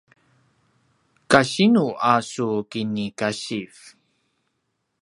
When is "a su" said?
2.11-2.47